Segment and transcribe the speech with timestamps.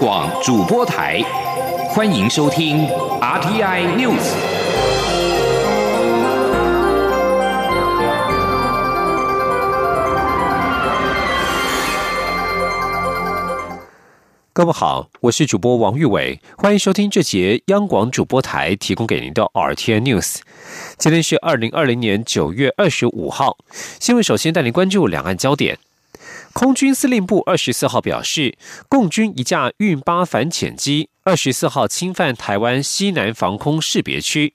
[0.00, 1.20] 广主播台，
[1.88, 2.86] 欢迎收听
[3.20, 4.32] RTI News。
[14.52, 20.36] 各位好，我是主播王玉伟，欢迎收听这节央广主播台提供给您的 RTI News。
[20.96, 23.56] 今天是二零二零年九月二十五号，
[23.98, 25.76] 新闻首先带您关注两岸焦点。
[26.58, 28.58] 空军司令部二十四号表示，
[28.88, 34.54] 共军一架运八反潜机二十四号侵犯台湾西南防空识别区，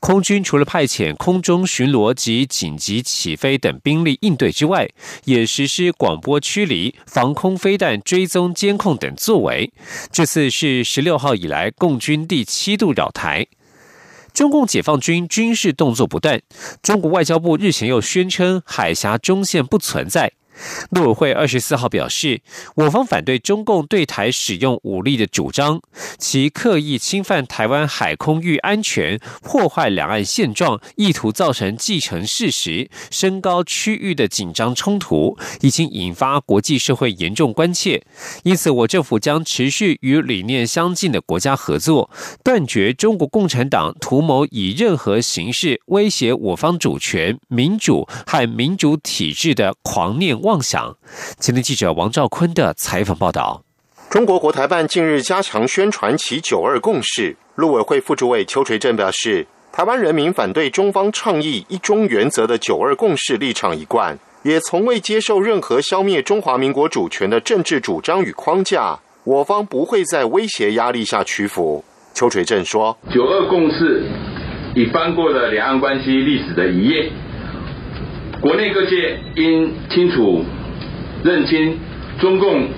[0.00, 4.88] 空军除了派遣空中巡逻及紧急起飞等兵力应对之外，
[5.26, 9.72] 也实施广播驱离、防空飞弹追踪监控等作为。
[10.10, 13.46] 这次是十六号以来共军第七度扰台，
[14.32, 16.42] 中共解放军军事动作不断。
[16.82, 20.32] 中国外交部日前又宣称海峡中线不存在。
[20.90, 22.40] 陆委会二十四号表示，
[22.76, 25.80] 我方反对中共对台使用武力的主张，
[26.18, 38.04] 其刻意侵犯台湾海空域安全，破坏两岸现状，意图造成既成事实，升高区域的紧张冲突，已经引发国际社会严重关切。
[38.44, 42.10] 因此，我政府将持续与理念相近的国家合作，
[42.42, 50.38] 断绝中国共产党图谋以任何形式威胁我方主权、民主和民主体制的狂念。
[50.44, 50.96] 妄想。
[51.38, 53.62] 今天记者王兆坤的采访报道：
[54.10, 57.36] 中国国台办近日加强宣传其“九二共识”。
[57.56, 68.98] 陆委会副主委邱垂正表示，台湾人民反对中方倡议“一中原则”的“九二共识”立场一贯，也从未接受任何消灭中华民国主权的政治主张与框架。
[69.24, 71.82] 我方不会在威胁压力下屈服。
[72.12, 74.04] 邱垂正说：“九二共识
[74.74, 77.10] 已翻过了两岸关系历史的一页。”
[78.44, 80.44] 国内各界应清楚
[81.24, 81.78] 认清
[82.20, 82.68] 中共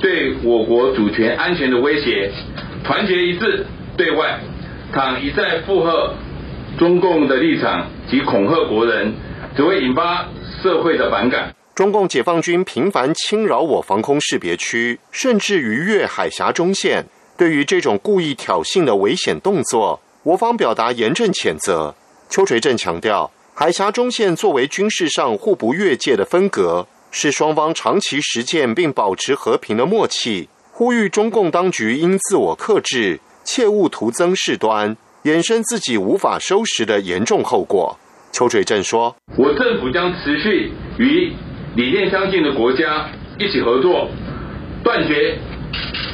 [0.00, 2.30] 对我国主权安全的威胁，
[2.84, 3.66] 团结一致
[3.96, 4.38] 对外。
[4.92, 6.14] 倘一再附和
[6.78, 9.14] 中共的立场及恐吓国人，
[9.56, 10.28] 只会引发
[10.62, 11.52] 社会的反感。
[11.74, 17.04] 中共解放军频繁侵扰我防空识别区，甚至逾越海峡中线。
[17.36, 21.96] 对于这种故意挑衅的危险动作，我方表达严正谴责。
[22.28, 23.32] 邱垂正强调。
[23.58, 30.50] 海峡中线作为军事上互不越界的分隔，是双方长期实践并保持和平的默契。
[30.72, 34.94] 呼吁中共当局应自我克制，切勿徒增事端，
[35.24, 37.98] 衍生自己无法收拾的严重后果。
[38.30, 41.32] 邱垂正说：“我政府将持续与
[41.76, 44.06] 理念相近的国家一起合作，
[44.84, 45.38] 断绝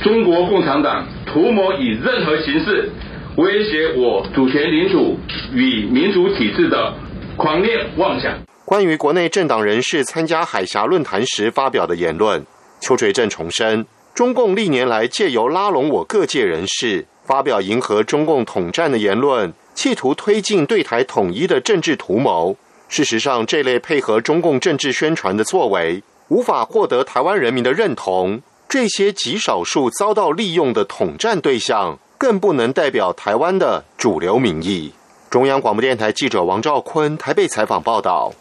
[0.04, 2.88] 中国共产党图谋以任何形式
[3.36, 5.18] 威胁我主权领土
[5.52, 6.94] 与民主体制的。”
[7.36, 8.38] 狂烈妄想。
[8.64, 12.44] 关于国内政党人士参加海峡论坛时发表的言论，
[12.80, 13.84] 邱垂正重申，
[14.14, 22.56] 中共历年来借由拉拢我各界人士，发表迎合中共统战的言论，企图推进对台统一的政治图谋。
[22.88, 28.42] 事实上，这类配合中共政治宣传的作为，无法获得台湾人民的认同。
[28.68, 34.92] 这些极少数遭到利用的统战对象，更不能代表台湾的主流民意。
[35.32, 38.34] 中央广播电台记者王兆坤台北采访报道。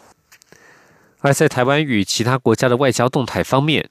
[1.20, 3.88] 而在台湾与其他国家的外交动态方面，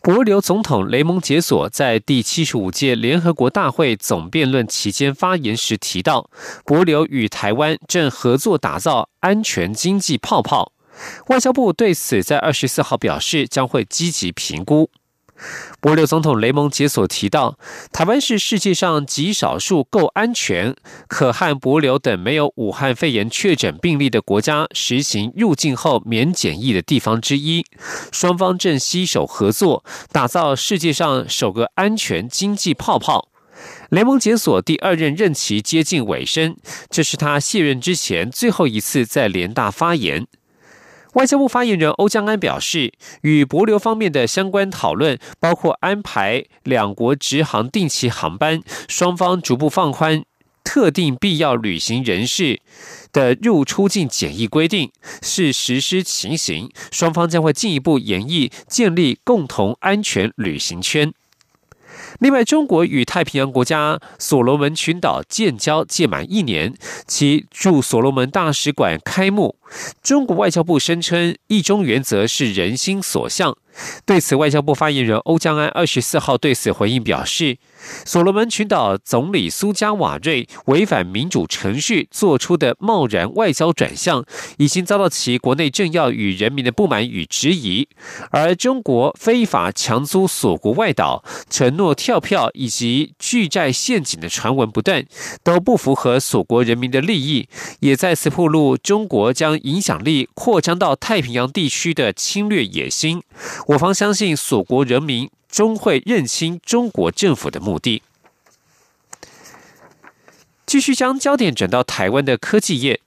[0.00, 6.30] 博留总统雷蒙杰索在第七十五届联合国大会总辩论期间发言时提到，
[6.64, 10.72] 博留与台湾正合作打造安全经济泡泡。
[11.26, 14.88] 外交部对此在二十四号表示，将会积极评估。
[15.80, 17.58] 博留总统雷蒙杰所提到，
[17.92, 20.74] 台湾是世界上极少数够安全、
[21.06, 27.64] 可和博留等没有武汉肺炎确诊病例的国家实行入境后免检疫的地方之一。
[28.10, 33.28] 双方正携手合作，打造世界上首个安全经济泡泡。
[33.90, 36.56] 雷蒙杰所第二任任期接近尾声，
[36.90, 40.26] 这是他卸任之前最后一次在联大发言。
[41.18, 42.92] 外交部发言人欧江安表示，
[43.22, 50.22] 与博流方面的相关讨论包括安排两国直航定期航班，双方逐步放宽
[50.62, 52.60] 特定必要旅行人士
[53.12, 61.12] 的入出境检疫规定，是实施情形，双方将会进一步演绎建立共同安全旅行圈。
[62.20, 66.74] 另外，中国与太平洋国家所罗门群岛建交届满一年，
[67.08, 69.56] 其驻所罗门大使馆开幕。
[70.02, 73.56] 中国外交部声称，一中原则是人心所向，
[74.04, 77.58] 对此，外交部发言人欧江安二十四号对此回应表示。
[78.04, 84.24] 所罗门群岛总理苏加瓦瑞违反民主程序做出的贸然外交转向，
[84.58, 87.88] 已经遭到其国内政要与人民的不满与质疑。
[88.30, 95.06] 而中国非法强租锁国外岛、承诺跳票以及巨债陷阱的传闻不断，
[95.44, 97.48] 都不符合锁国人民的利益，
[97.80, 103.22] 也再次暴露中国将影响力扩张到太平洋地区的侵略野心。
[103.68, 105.30] 我方相信所国人民。
[105.48, 108.02] 终会认清中国政府的目的。
[110.66, 113.00] 继续将焦点转到台湾的科技业。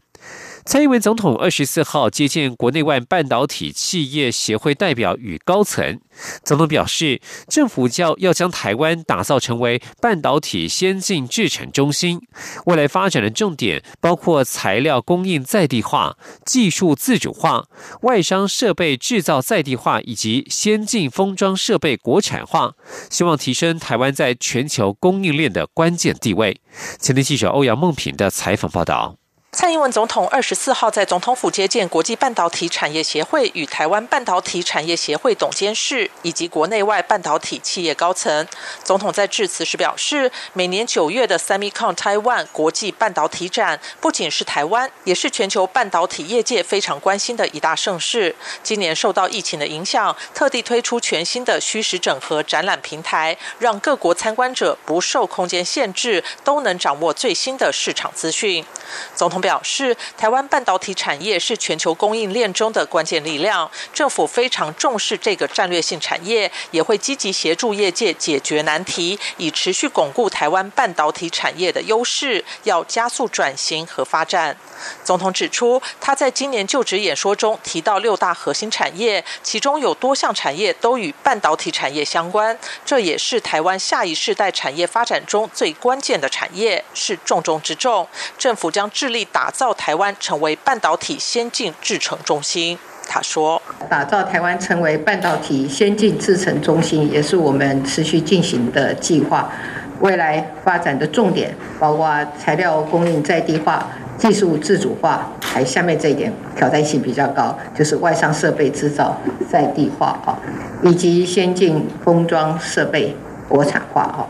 [0.64, 6.00] 蔡英文总统二十四号接见国内外半导体企业协会代表与高层。
[6.44, 12.22] 总统表示，政府要要将台湾打造成为半导体先进制程中心。
[12.66, 16.16] 未来发展的重点包括材料供应在地化、
[16.46, 17.66] 技术自主化、
[18.04, 22.74] 外商设备制造在地化以及先进封装设备国产化，
[23.10, 26.62] 希望提升台湾在全球供应链的关键地位。
[27.00, 29.21] 前天记者欧阳梦平的采访报道。
[29.54, 38.48] 蔡英文总统二十四号在总统府接见国际半导体产业协会与台湾半导体产业协会董监事以及国内外半导体企业高层。
[38.82, 48.34] 总统在致辞时表示，每年九月的 Semicon Taiwan 国际半导体展，不仅是台湾，也是全球半导体业界非常关心的一大盛事。
[48.64, 58.66] 今年受到疫情的影响，特地推出全新的虚实整合展览平台，让各国参观者不受空间限制，都能掌握最新的市场资讯。
[59.14, 59.41] 总统。
[59.42, 74.56] 表示，台湾半导体产业是全球供应链中的关键力量，政府非常重视这个战略性产业，也会积极协助业界解决难题，以持续巩固台湾半导体产业的优势，要加速转型和发展。
[75.04, 88.08] 总统指出，他在今年就职演说中提到六大核心产业，其中有多项产业都与半导体产业相关，这也是台湾下一世代产业发展中最关键的产业，是重中之重。
[88.38, 92.78] 政府将致力打造台湾成为半导体先进制程中心。
[93.08, 99.52] 他说：“打造台湾成为半导体先进制程中心，也是我们持续进行的计划。
[100.00, 103.88] 未来发展的重点包括材料供应在地化。”
[104.18, 109.18] 技术自主化，还下面这一点挑战性比较高，就是外商设备制造
[109.50, 110.38] 在地化啊，
[110.84, 113.18] 以及先进封装设备
[113.50, 114.22] 国产化啊。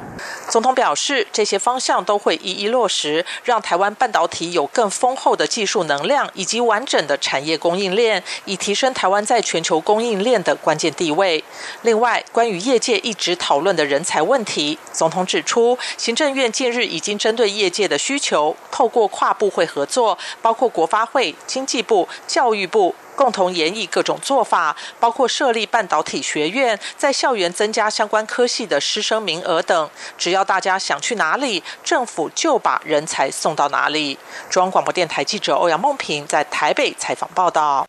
[0.49, 11.43] 总统表示，这些方向都会一一落实，让台湾半导体有更丰厚的技术能量以及完整的产业供应链，以提升台湾在全球供应链的关键地位。
[11.83, 22.93] 另外，关于业界一直讨论的人才问题，总统指出，行政院近日已经针对业界的需求，透过跨部会合作，包括国发会、经济部、教育部。
[23.13, 29.89] 共同研议各种做法，包括设立半导体学院，在校园增加相关科系的师生名额等。
[30.17, 34.17] 只要大家想去哪里，政府就把人才送到哪里。
[34.49, 37.87] 中央广播电台记者欧阳梦平在台北采访报道。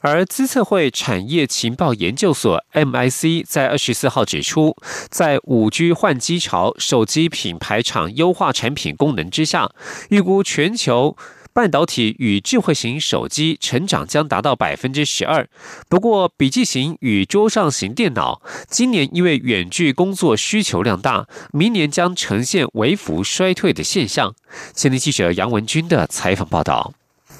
[0.00, 4.76] 而资策会产业情报研究所 MIC 在二十四号指出，
[5.10, 9.72] 在五 G 换机潮、手机品牌厂优化产品功能之下，
[10.10, 11.16] 预估全球。
[11.52, 15.48] 半导体与智慧型手机成长将达到百分之十二，
[15.88, 24.34] 不过笔记型与桌上型电脑今年因为远距工作需求量大，明年将呈现微幅衰退的现象。
[24.74, 26.94] 前天记者杨文军的采访报道。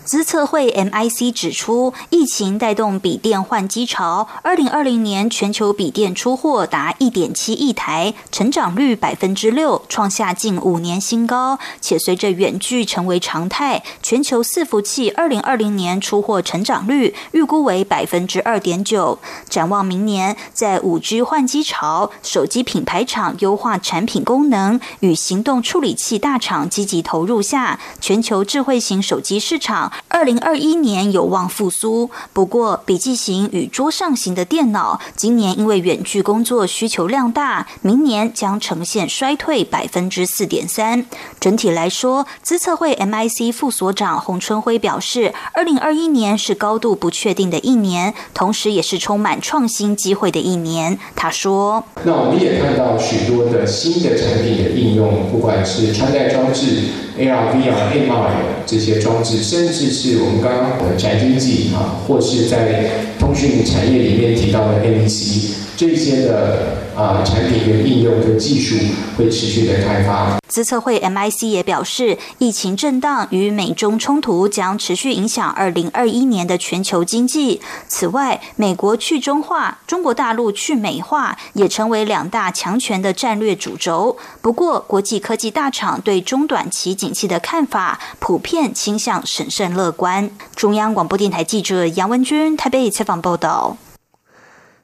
[0.09, 11.59] 资策会 MIC 指出，疫情带动笔电换机潮，二零二零年全球笔电出货达一点七亿台，成长率百分之六，创下近五年新高。
[11.83, 19.19] 且随着远距成为常态，全球伺服器二零二零年出货成长率预估为百分之二点九。
[19.51, 29.93] 展望明年，在五 G 换机潮、手机品牌厂优化产品功能与行动处理器大厂积极投入下，全球智慧型手机市场。
[30.07, 41.05] 二零二一年有望复苏，不过笔记型与桌上型的电脑今年因为远距工作需求量大，明年将呈现衰退百分之四点三。
[41.41, 50.99] 整体来说，资策会 MIC 副所长洪春辉表示，二零二一年是高度不确定的一年，同时也是充满创新机会的一年。
[51.15, 58.31] 他说：“那我们也看到许多的新的产品的应用，不管是穿戴装置、AR、VR、MR
[58.65, 62.85] 这些装置，甚至是我们刚刚的宅经济啊，或是在
[63.19, 68.75] 通讯产业里面提到的 NEC 这些的啊产品跟应用跟技术
[69.17, 70.37] 会持续的开发。
[70.49, 77.61] 资策会 MIC 也表示，疫情震荡与美中冲突将持续影响二零二一年的全球经济。
[77.87, 84.17] 此外，美国去中化、中国大陆去美化也成为两大强权的战略主轴。
[84.43, 90.29] 不过，国际科技大厂对中短期景气的看法普遍倾向审慎乐观。
[90.57, 93.77] 中央广播电台记者杨文君台北采访报道。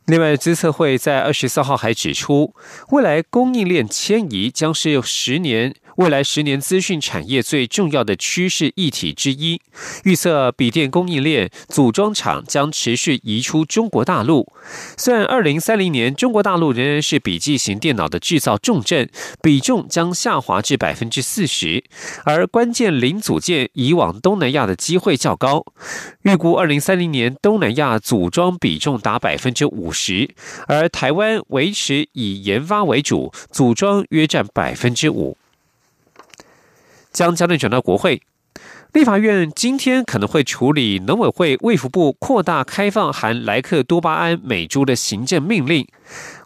[0.07, 2.55] 另外，资策会在二十四号还指出，
[2.91, 5.75] 未来供应链迁移将是有十年。
[5.97, 9.61] 未来十年资讯产业最重要的趋势议题之一，
[10.03, 14.53] 预测笔电供应链组装厂将持续移出中国大陆。
[14.97, 19.09] 虽然二零三零年中国大陆仍然是笔记型电脑的制造重镇，
[19.41, 21.85] 比重将下滑至百分之四十，
[22.25, 25.65] 而关键零组件移往东南亚的机会较高。
[26.23, 30.35] 预估二零三零年东南亚组装比重达百分之五十，
[30.67, 35.39] 而台湾维持以研发为主，组装约占百分之五。
[37.15, 38.21] 将焦点转到国会，
[38.93, 45.87] 立法院今天可能会处理农委会卫福部扩大开放含莱克多巴胺美猪的行政命令。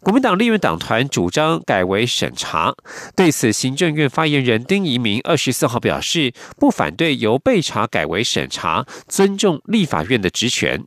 [0.00, 2.74] 国民党立院党团主张改为审查，
[3.16, 10.84] 对此，行政院发言人丁仪明二十四号表示，不反对由被查改为审查，尊重立法院的职权。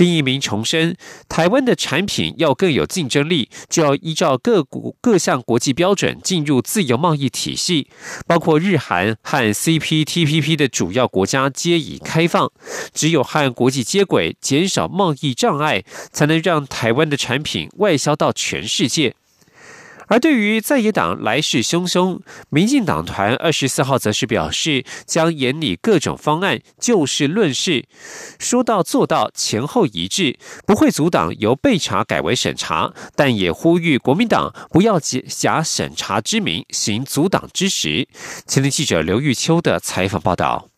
[0.00, 0.96] 丁一明重申，
[1.28, 7.86] 台湾的产品要更有竞争力，就要依照各国各项国际标准进入自由贸易体系，
[8.26, 12.50] 包括日韩和 CPTPP 的主要国家皆已开放。
[12.94, 19.14] 只有和国际接轨，减少贸易障碍，才能让台湾的产品外销到全世界。
[20.10, 27.86] 而对于在野党来势汹汹，民进党团二十四号则是表示，将严拟各种方案，就事论事，
[28.40, 30.36] 说到做到，前后一致，
[30.66, 38.08] 不会阻挡由备查改为审查，但也呼吁国民党不要假审查之名行阻挡之实。
[38.48, 40.69] 前天记者刘玉秋的采访报道。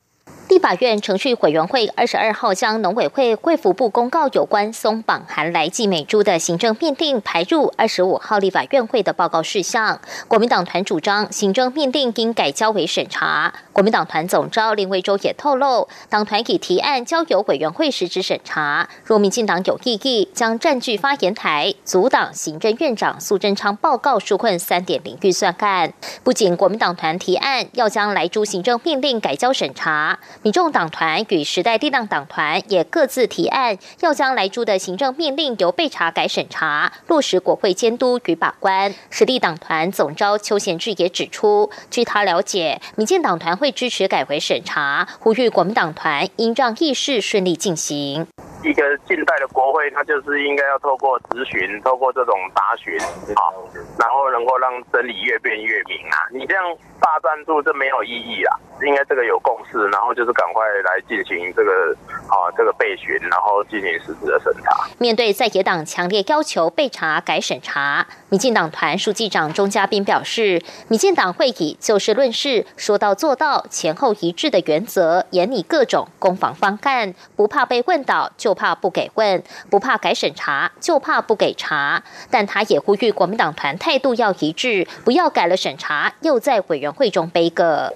[0.52, 9.98] 立法院程序委员会二十二号将农委会贵福部公告有关松绑含来剂美猪的行政命令排入二十五号立法院会的报告事项。
[10.28, 13.54] 国民党团主张行政命令应改交为审查。
[13.72, 18.86] 国民党团总召林维洲也透露，党团已提案交由委员会实质审查。
[19.02, 25.94] 若民进党有异议，将占据发言台，阻挡行政院长苏贞昌报告纾困三点零预算案。
[26.22, 30.18] 不仅国民党团提案要将来猪行政命令改交审查。
[30.44, 38.92] 民众党团与时代力量党团也各自提案，要将来猪的行政命令由备查改审查，落实国会监督与把关。
[39.08, 48.26] 实力党团总召邱贤志也指出，据他了解，民进党团会支持改回审查，呼吁国民党团应让议事顺利进行。
[48.62, 52.98] 一个近代的国会，它就是应该要透过质询，透过这种答询，
[53.34, 53.52] 好，
[53.98, 56.16] 然后能够让真理越辩越明啊！
[56.32, 56.64] 你这样
[57.00, 58.56] 大赞助，这没有意义啊！
[58.82, 61.96] 应该这个有共识，然后就是赶快来进行这个
[62.28, 64.88] 啊这个备询，然后进行实质的审查。
[64.98, 79.40] 面对在野党强烈要求备查改审查，民进党团书记长钟嘉宾表示，民进党会以就事论事、说到做到、前后一致的原则，严拟各种攻防方案，不怕被问倒，就不怕不给问；
[79.70, 82.02] 不怕改审查，就怕不给查。
[82.30, 87.94] 但他也呼吁国民党团态度要一致，不要改了审查，又在委员会中背个。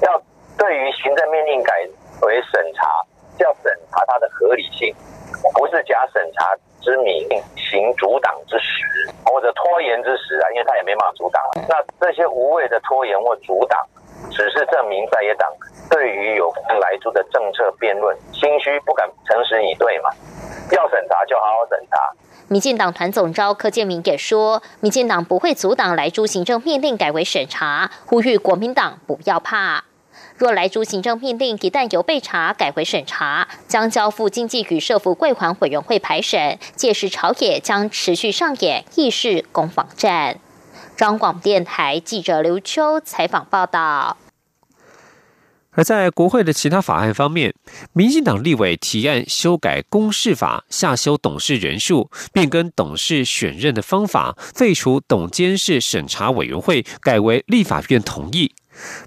[0.00, 0.22] 要
[0.56, 1.86] 对于行政命令改
[2.22, 2.88] 为审查，
[3.44, 4.94] 要审查它的合理性，
[5.52, 11.42] 不是假审查之名行阻挡之实，或者拖延之实啊，因为他也没办法阻挡。
[11.68, 13.78] 那这些无谓的拖延或阻挡，
[14.30, 15.48] 只是证明在野党
[15.90, 20.10] 对于有关来猪的政策辩论心虚，不敢诚实以对嘛。
[20.70, 21.96] 要审查就好好审查。
[22.48, 29.84] 民进党团总召柯建明也说，民进党不会阻挡来猪行政命令改为审查，呼吁国民党不要怕。
[30.36, 40.38] 若来诸行政命令一旦由被查改回审查，将交付经济与社福柜环委员会排审，届时朝野将持续上演议事攻防战。
[40.98, 44.16] 中广电台记者刘秋采访报道。
[45.70, 47.54] 而在国会的其他法案方面，
[47.92, 58.52] 民进党立委提案修改公示法，下修董事人数，变更董事选任的方法，废除董监事审查委员会，改为立法院同意。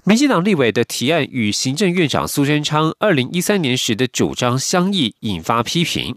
[0.04, 6.16] 民进党立委的提案与行政院长苏贞昌二零一三年时的主张相异，引发批评。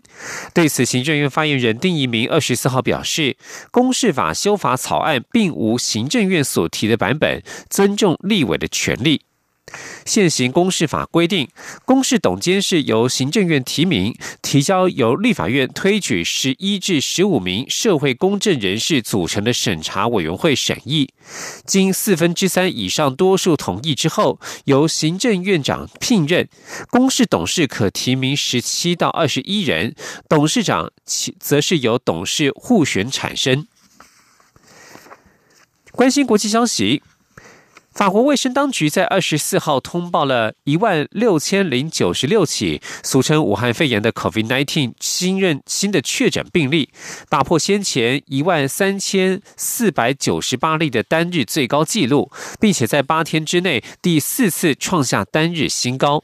[0.54, 3.38] 对此，行政院发言人丁仪明二十四号表示，
[3.72, 9.22] 公示法修法草案并无行政院所提的版本，尊重立委的权利。
[10.06, 11.48] 现行公示法规定，
[11.86, 21.10] 公示董监事由行政院提名，提交由立法院推举十一至十五名社会公正人士组成的审查委员会审议，
[21.66, 26.48] 经四分之三以上多数同意之后，由行政院长聘任。
[26.90, 29.96] 公示董事可提名十七到二十一人，
[30.30, 30.92] 董事长
[31.40, 33.68] 则是由董事互选产生。
[35.92, 37.02] 关心国际消息。
[37.96, 46.90] 法国卫生当局在二十四号通报了一万六千零九十六起俗称武汉肺炎的 COVID-19 新任新的确诊病例，
[47.30, 56.22] 打破先前一万三千四百九十八例的单日最高纪录，并且在八天之内第四次创下单日新高。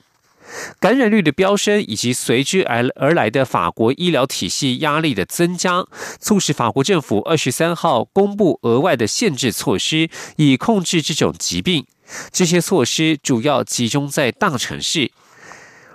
[0.79, 5.86] 感染率的飙升，以及随之而而来的法国医疗体系压力的增加，
[6.20, 11.86] 促使法国政府二十三号公布额外的限制措施，以控制这种疾病。
[12.31, 15.12] 这些措施主要集中在大城市。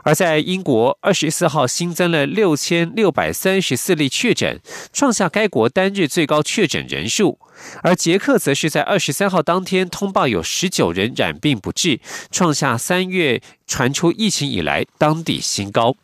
[0.06, 4.60] 而在英国，二十四号新增了六千六百三十四例确诊，
[4.92, 7.40] 创下该国单日最高确诊人数。
[7.82, 11.98] 而捷克则是在二十三号当天通报有十九人染病不治，
[12.30, 15.96] 创下三月传出疫情以来当地新高。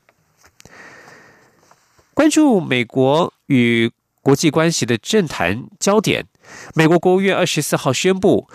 [2.13, 6.27] 关注美国与国际关系的政坛焦点，
[6.75, 8.49] 美国国务院二十四号宣布。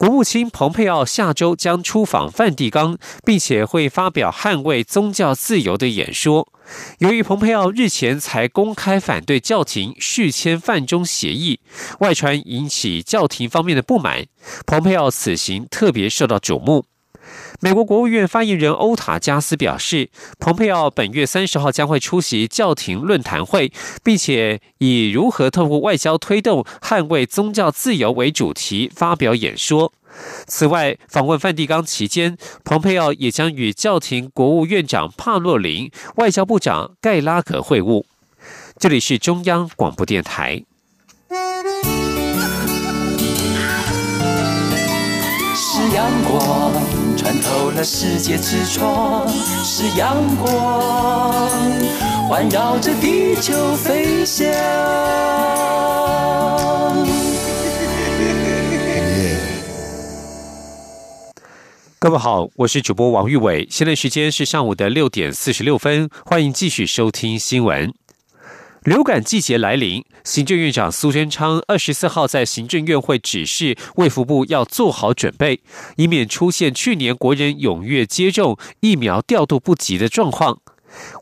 [0.00, 6.48] 国务卿蓬佩奥下周将出访梵蒂冈，并且会发表捍卫宗教自由的演说。
[7.00, 11.60] 由于蓬佩奥日前才公开反对教廷续签梵中协议，
[11.98, 14.24] 外传引起教廷方面的不满，
[14.66, 16.86] 蓬佩奥此行特别受到瞩目。
[17.60, 20.08] 美国国务院发言人欧塔加斯表示，
[20.38, 23.70] 蓬佩奥本月三十号将会出席教廷论坛会，
[24.02, 29.92] 并且以如何透过外交推动捍卫宗教自由为主题发表演说。
[30.46, 38.04] 此外，访问梵蒂冈期间，蓬佩奥也将与教廷国务院长帕洛林、外交部长盖拉格会晤。
[38.78, 40.64] 这里是中央广播电台。
[45.54, 46.99] 是阳光。
[47.20, 51.50] 穿透了世界之窗是阳光，
[52.26, 54.46] 环绕着地球飞翔。
[61.98, 67.92] 各位好，我是主播王玉伟，现在时间是上午的六点四十六分，欢迎继续收听新闻。
[68.84, 75.60] 流感季节来临，行政院长苏贞昌二十四号在行政院会指示卫福部要做好准备，
[75.96, 80.60] 以免出现去年国人踊跃接种疫苗调度不及的状况。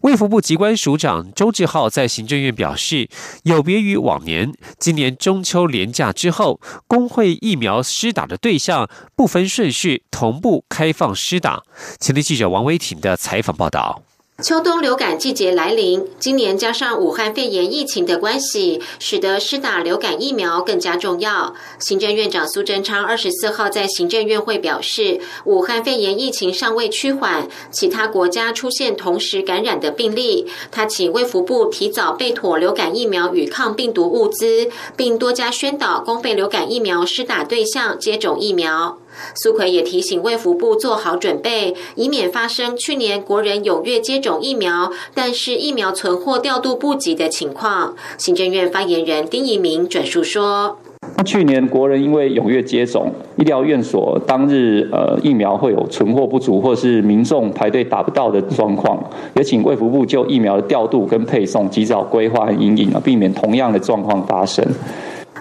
[0.02, 3.08] 卫福部机关署长周志浩在行政院表示，
[3.42, 11.64] 有别于往年，今年中秋连假之后，工会疫苗施打的对象不分顺序，同步开放施打。
[11.98, 14.04] 前天记者王维婷的采访报道。
[14.40, 21.56] 秋冬流感季节来临，今年加上武汉肺炎疫情的关系，使得施打流感疫苗更加重要。
[21.80, 38.98] 行政院长苏贞昌二十四号在行政院会表示，武汉肺炎疫情尚未趋缓，其他国家出现同时感染的病例，他请卫福部提早备妥流感疫苗与抗病毒物资，并多加宣导公费流感疫苗施打对象接种疫苗。
[39.34, 47.94] 苏奎也提醒卫福部做好准备，以免发生去年国人踊跃接种疫苗，但是疫苗存货调度不及的情况。
[48.16, 50.78] 行政院发言人丁仪明转述说
[51.24, 58.98] ：“去年国人因为踊跃接种，医疗院所当日呃疫苗会有存货不足，或是民众排队打不到的状况，
[59.34, 64.64] 也请卫福部就疫苗的调度跟配送及早规划和引领啊，避免同样的状况发生。”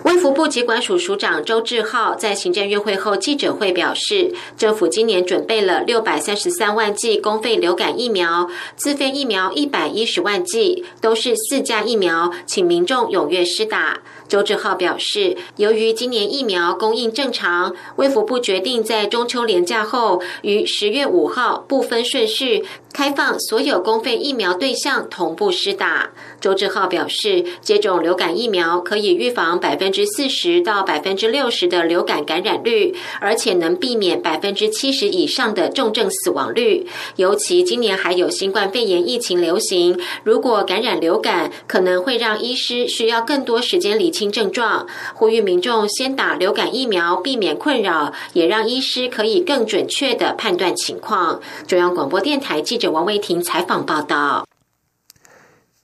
[0.04, 14.00] 卫福部疾管署署长周志浩在行政院会后记者会表示，政府今年准备了六百三十三万剂公费流感疫苗，自费疫苗一百一十万剂，都是四价疫苗，请民众踊跃施打。
[14.28, 22.66] 周志浩表示，由于今年疫苗供应正常，卫福部决定在中秋连假后，于十月五号不分顺序。
[22.94, 26.10] 开放所有公费疫苗对象同步施打。
[26.40, 36.88] 周志浩表示，接种流感疫苗可以预防百分之四十到百分之六十的流感感染率，而且能避免百分之七十以上的重症死亡率。
[37.18, 44.88] 尤其今年还有新冠肺炎疫情流行，如果感染流感，可能会让医师需要更多时间理清症状。
[45.14, 51.42] 呼吁民众先打流感疫苗，避免困扰，也让医师可以更准确的判断情况。
[51.68, 52.92] 中央广播电台记者。
[52.92, 54.48] 王维婷采访报道：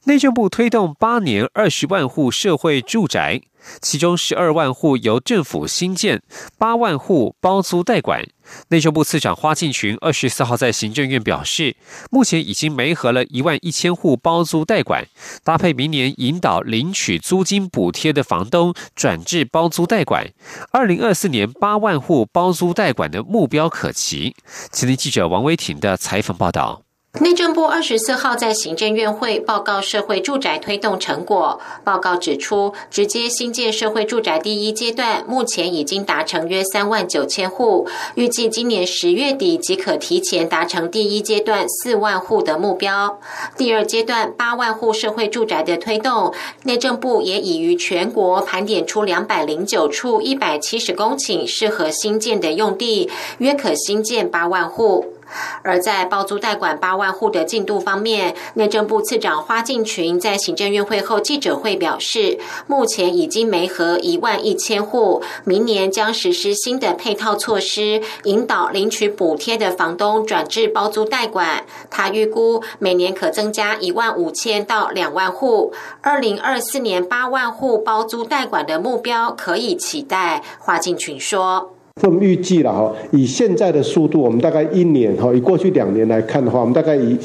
[0.06, 3.42] 内政部推动八年二十万户社会住宅，
[3.82, 6.22] 其中十二万户由政府新建，
[6.58, 8.24] 八万户包租代管。
[8.68, 11.78] 内政部次长花敬群二十四号在行政院表示，
[12.12, 15.06] 目前已经媒合了一万一千户包租代管，
[15.46, 20.34] 搭配明年引导领取租金补贴的房东转至包租代管，
[20.72, 24.36] 二零二四年八万户包租代管的目标可期。
[24.70, 26.83] 吉林记者王威婷的采访报道。
[27.20, 31.62] 内政部二十四号在行政院会报告社会住宅推动成果。
[31.84, 43.20] 报告指出，直接新建社会住宅第一阶段目前已经达成约三万九千户，预计今年十月底即可提前达成第一阶段四万户的目标。
[43.56, 55.13] 第二阶段八万户社会住宅的推动，内政部也已于全国盘点出两百零九处一百七十公顷适合新建的用地，约可新建八万户。
[55.62, 71.66] 而在包租代管八万户的进度方面，内政部次长花敬群在行政院会后记者会表示，目前已经没合一万一千户，明年将实施新的配套措施，引导领取补贴的房东转至包租代管。
[71.90, 80.44] 他预估每年可增加一万五千到两万户，二零二四年八万户包租代管的目标可以期待。
[80.60, 81.74] 花敬群说。
[82.02, 87.18] 我们预计了哈，以现在的速度，我们大概一年哈，以过去两年来看的话，我们大概以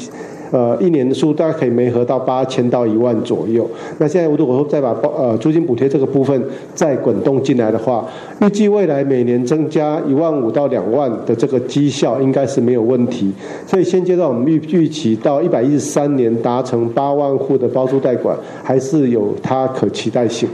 [0.51, 3.69] 呃一年的速度，大概可以没合到八千到一万左右。
[3.97, 6.41] 那现在如果说再把包呃租金补贴这个部分
[6.73, 8.07] 再滚动进来的话，
[8.41, 13.33] 预计未来每年增加一万五到两万的这个绩效应该是没有问题。
[13.67, 20.47] 所以现阶段我们预预期到一百一十三年达成八万户的包租代管，还是有它可期待性。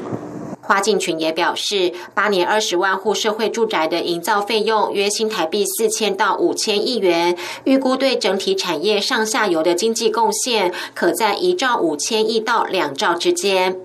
[0.65, 13.84] 花敬群也表示，八年二十万户社会住宅的营造费用约新台币四千到五千亿元，预估对整体产业上下游的经济贡献可在一兆五千亿到两兆之间。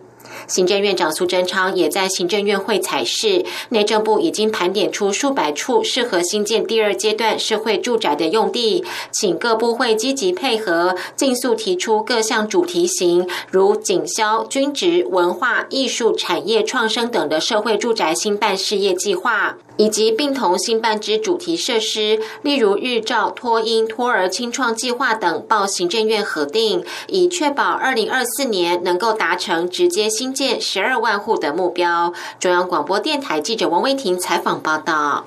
[0.50, 19.56] 行政院长苏贞昌也在行政院会采示，内政部已经盘点出数百处适合新建第二阶段社会住宅的用地，请各部会积极配合，尽速提出各项主题型，如警消、军职、文化艺术产业创生等的社会住宅新办事业计划。
[19.76, 32.12] 以及并同新办之主题设施，例如日照、托婴、托儿清创计划等，报行政院核定，以确保二零二四年能够达成直接新建十二万户的目标。
[32.38, 35.26] 中央广播电台记者王威婷采访报道。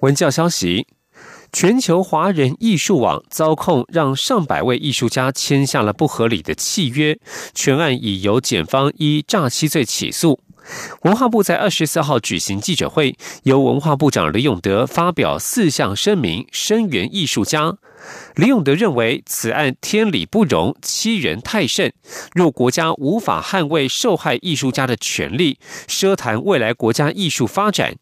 [0.00, 0.86] 文教消息：
[1.52, 7.18] 全球华人艺术网遭控，让上百位艺术家签下了不合理的契约，
[7.52, 10.40] 全案已由检方依诈欺罪起诉。
[11.02, 17.76] 文化部在二十四号举行记者会，由文化部长李永德发表四项声明，声援艺术家。
[18.34, 21.92] 李永德认为此案天理不容，欺人太甚。
[22.34, 27.96] 若国家无法捍卫受害艺术家的权利，奢谈未来国家艺术发展。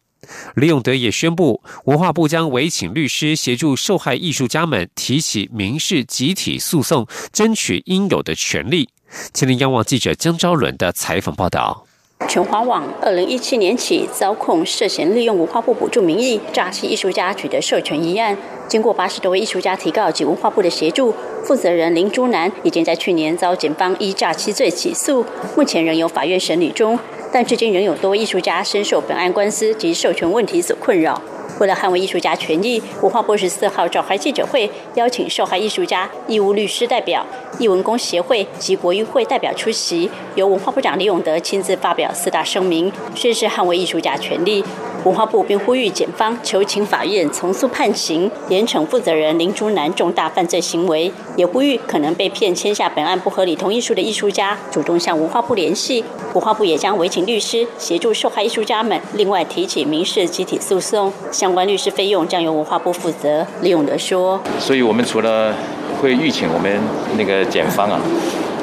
[0.55, 8.89] 李永德也宣布，文化部将委请律师协助受害艺术家们提起民事集体诉讼，争取应有的权利。
[9.33, 11.88] 吉林央望记者江昭伦的采访报道。
[12.27, 21.11] 全华网二零一七年起遭控涉嫌利用文化部补助名义诈欺艺术家取得授权一案，经过八十多位艺术家提告及文化部的协助，
[21.43, 26.99] 负责人林珠南已经在去年遭检方依诈欺罪起诉，目前仍有法院审理中，
[27.31, 31.19] 但至今仍有多位艺术家深受本案官司及授权问题所困扰。
[31.59, 37.25] 为了捍卫艺术家权益，文化部十四号召开记者会，邀请受害艺术家、义务律师代表、
[37.59, 44.63] 艺文工协会及国艺会代表出席，由文化部长李永德亲自发表四大声明，宣誓捍卫艺术家权利。
[45.05, 63.47] 文化部并呼吁检方求请法院从速判刑，严惩负责人林竹南重大犯罪行为，也呼吁可能被骗签下本案不合理同意书的艺术家主动向文化部联系，文化部也将委请律师协助受害艺术家们，另外提起民事集体诉讼，相关律师费用将由文化部负责。
[63.61, 65.55] 李永德说：“所以我们除了
[66.01, 66.77] 会预请我们
[67.17, 67.99] 那个检方啊，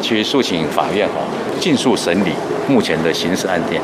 [0.00, 1.14] 去诉请法院哈，
[1.60, 2.30] 尽速审理
[2.68, 3.80] 目前的刑事案件。”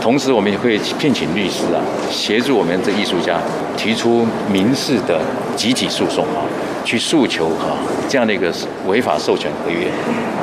[0.00, 3.40] 同时，我们也会聘请律师啊，协助我们这艺术家
[3.76, 5.20] 提出民事的
[5.56, 6.46] 集体诉讼啊，
[6.84, 7.76] 去诉求哈
[8.08, 8.52] 这样的一个
[8.86, 9.88] 违法授权合约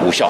[0.05, 0.29] 无效。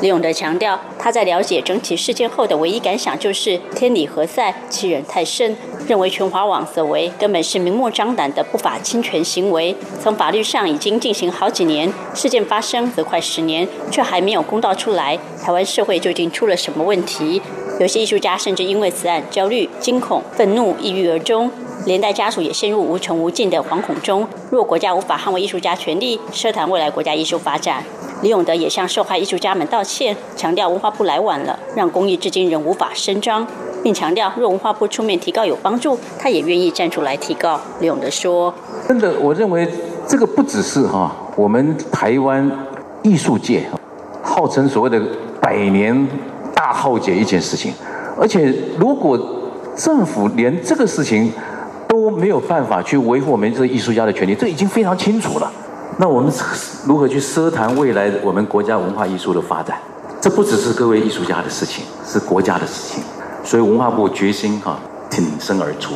[0.00, 5.56] 李永德强调，他在了解整体事件后的唯一感想就是天理何在，欺人太甚。
[5.86, 9.74] 认为全华网所为根本是明目张胆的不法侵权行为。
[10.02, 15.18] 从法律上已经进行好几年，事件发生则快十年，却还没有公道出来。
[15.42, 17.42] 台湾社会究竟出了什么问题？
[17.80, 21.50] 有些艺术家甚至因为此案焦虑、惊恐、愤怒、抑郁而终，
[21.86, 24.28] 连带家属也陷入无穷无尽的惶恐中。
[24.50, 27.82] 若国家无法捍卫艺术家权利，奢谈未来国家艺术发展。
[28.22, 33.44] 李永德也向受害艺术家们道歉，强调文化部来晚了，让公益至今仍无法伸张，
[33.82, 37.60] 并强调若文化部出面提告有帮助，他也愿意站出来提告。
[37.80, 38.54] 李永德说
[38.86, 39.68] ：“真的，我认为
[40.06, 42.48] 这个不只是哈我们台湾
[43.02, 43.64] 艺术界
[44.22, 45.02] 号称所谓的
[45.40, 46.06] 百年
[46.54, 47.74] 大浩劫一件事情，
[48.16, 49.18] 而且如果
[49.74, 51.32] 政府连这个事情
[51.88, 55.52] 都没有办法去维护我们这艺术家的权利，这已经非常清楚了。”
[55.98, 56.32] 那我们
[56.86, 59.78] 如何去奢谈未来我们国家文化艺术的发展？
[60.20, 63.02] 这不只是各位艺术家的事情，是国家的事情。
[63.44, 64.78] 所以文化部决心哈
[65.10, 65.94] 挺身而出。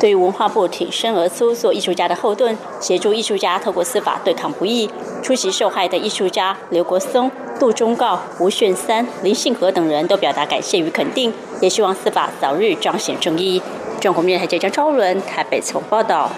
[0.00, 4.90] 对于文化部挺身而出做艺术家的后盾，协助艺术家透过司法对抗不义，
[5.22, 13.62] 出席受害的艺术家刘国松、杜忠告、吴炫三、林信和等人都表达感谢与肯定，也希望司法早日彰显正义。
[14.00, 16.30] 中国面台记者张超伦台北从报道。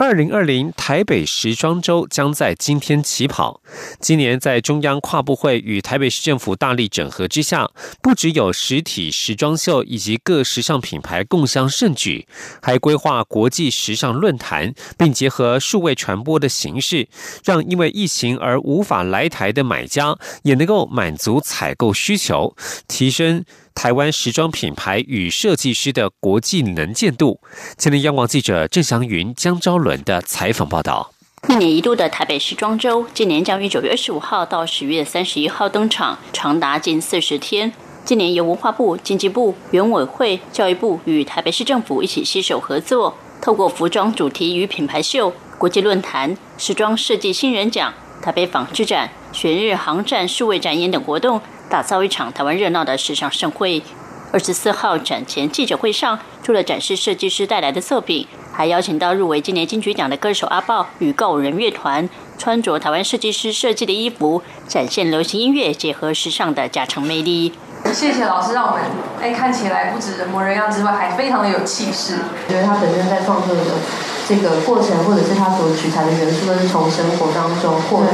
[0.00, 3.60] 二零二零台北时装周将在今天起跑。
[4.00, 12.26] 今年在中央跨部会与台北市政府大力整合之下，不只有实体时装秀以及各时尚品牌共襄盛举，
[12.62, 17.06] 还规划国际时尚论坛，并结合数位传播的形式，
[17.44, 22.56] 让因为疫情而无法来台的买家也能够满足采购需求，
[22.88, 23.44] 提升。
[23.74, 27.40] 台湾时装品牌与设计师的国际能见度。
[27.76, 31.12] 今天，央广记者郑祥云、江昭伦的采访报道。
[31.48, 37.72] 一年一度的台北时装周，今年将于九月二十五号到十月三十一号登场，长达近四十天。
[38.04, 51.40] 今年由文化部、经济部、原委会、教育部与台北市政府一起携手合作，透过服装主题与品牌秀、国际论坛、时装设计新人奖、台北纺织展、全日航展、数位展演等活动。
[51.70, 53.80] 打造一场台湾热闹的时尚盛会。
[54.32, 67.52] 二十四号展前记者会上，除了展示设计师带来的作品，还邀请到入围今年金曲奖的歌手阿豹与告五人乐团，穿着台湾设计师设计的衣服，展现流行音乐结合时尚的加成魅力。
[67.92, 68.82] 谢谢老师，让我们
[69.20, 72.18] 哎看起来不止人模人样之外，还非常的有气势。
[72.46, 73.62] 我觉得他本身在创作的
[74.28, 78.12] 这个过程，或者是他所取材的元素，都是从生活当中获得。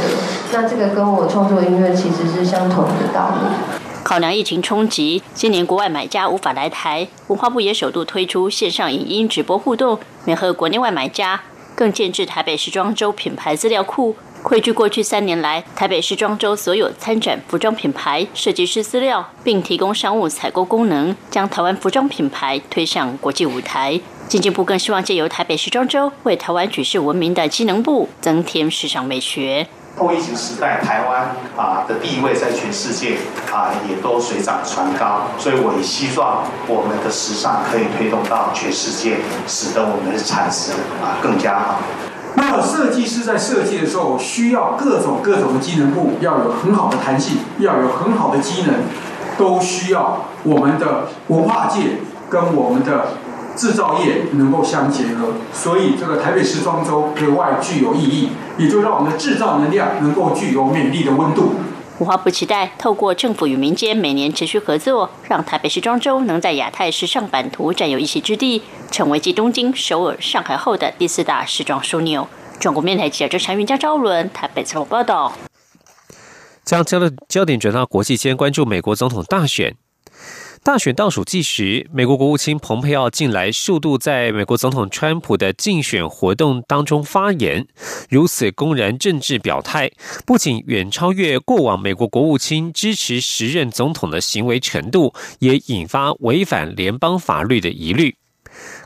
[0.52, 3.76] 那这个跟我创作音乐其实是相同的道理。
[4.02, 11.40] 考量疫情冲击，今年国外买家无法来台，文化部也首度推出线上影音直播互动，联合国内外买家，
[11.74, 14.14] 更建制台北时装周品牌资料库。
[14.42, 24.00] 汇聚过去三年来台北时装周所有参展服装品牌设计师资料，并提供商务采购功能，将台湾服装品牌推向国际舞台。
[24.28, 29.66] 经济部更希望借由台北时装周，为台湾举世闻名的机能部增添时尚美学。
[29.96, 33.16] 后疫情时代，台湾啊的地位在全世界
[33.50, 41.78] 啊也都水涨船高，所以我也希望我们的时尚可以推动到全世界，使得我们的产值啊更加好。
[42.34, 48.74] 那么设计师在设计的时候，需要各种各种的机能部，要有很好的弹性，要有很好的机能，
[49.38, 51.96] 都需要我们的文化界
[52.28, 53.12] 跟我们的
[53.56, 55.32] 制造业能够相结合。
[55.52, 61.54] 所以这个台北时装周格外具有意义，也就让我们的制造能量能够具有美丽的温度。
[61.98, 72.28] 文化部期待透过政府与民间每年持续合作，让台北时装周能在亚太时尚版图占有一席之地，成为继东京、首尔、上海后的第四大时装枢纽。
[72.60, 75.32] 中国面台记者郑长云、江昭伦台北采访报道。
[76.64, 79.74] 将焦的焦点转到国际间，关注美国总统大选。
[80.66, 87.68] 大选倒数计时，美国国务卿蓬佩奥近来数度在美国总统川普的竞选活动当中发言，
[88.10, 89.92] 如此公然政治表态，
[90.26, 98.16] 不仅远超越过往美国国务卿支持时任总统的行为程度，也引发违反联邦法律的疑虑。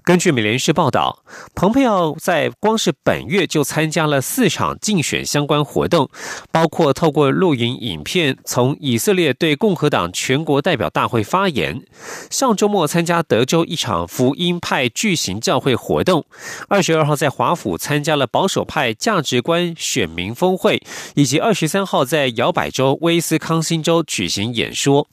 [0.02, 1.22] 根据美联社报道，
[1.54, 6.08] 蓬佩奥在光是本月就参加了四场竞选相关活动，
[6.50, 11.82] 包括透过录影影片从以色列对共和党全国代表大会发言，
[12.30, 16.24] 上周末参加德州一场福音派巨型教会活动，
[16.68, 20.82] 二十二号在华府参加了保守派价值观选民峰会，
[21.14, 25.08] 以及二十三号在摇摆州威斯康星州举行演说。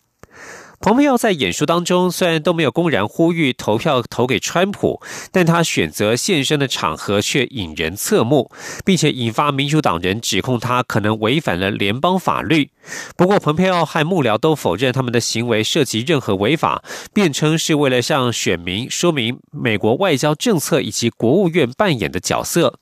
[0.79, 8.51] 蓬佩奥在演说当中虽然都没有公然呼吁投票投给川普，但他选择现身的场合却引人侧目，
[8.85, 12.69] 并且引发民主党人指控他可能违反了联邦法律。
[13.17, 22.79] 不过，蓬佩奥和幕僚都否认他们的行为涉及任何违法，辩称是为了向选民说明美国外交政策以及国务院扮演的角色。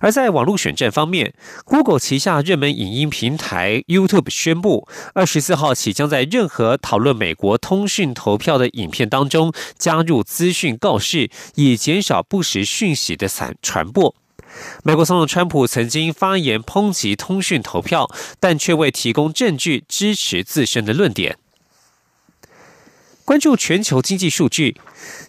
[0.00, 1.34] 而在网络选战方面
[1.64, 14.14] ，Google 旗下热门影音平台 YouTube 宣布，二十四号起将在任何讨论美国通讯投票的影片当中加入资讯告示，以减少不实讯息的散传播。
[14.82, 18.08] 美国总统川普曾经发言抨击通讯投票，
[18.40, 21.36] 但却未提供证据支持自身的论点。
[23.28, 24.74] 关注全球经济数据，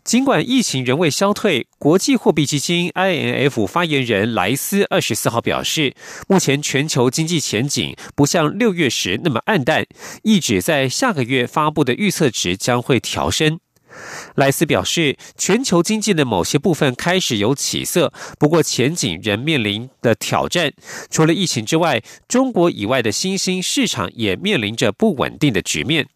[0.05, 5.93] 尽管疫情仍未消退，国际货币基金 （IMF） 发言人莱斯二十四号表示，
[6.29, 9.85] 目前全球经济前景不像六月时那么暗淡，
[10.23, 13.59] 意指在下个月发布的预测值将会调升。
[14.35, 20.71] 莱斯表示，全球经济的某些部分开始有起色，不过前景仍面临的挑战。
[21.09, 26.07] 除了疫情之外，中国以外的新兴市场也面临着不稳定的局面。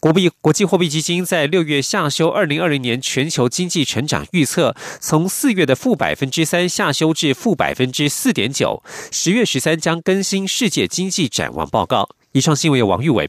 [0.00, 8.82] 国币国际货币基金在六月下修二零二零年全球经济成长预测，从四月的负百分之三下修至负百分之四点九。
[9.10, 12.08] 十月十三将更新世界经济展望报告。
[12.32, 13.22] 以上新闻由王玉伟